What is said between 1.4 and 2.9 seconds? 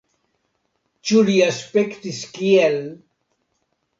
aspektis kiel!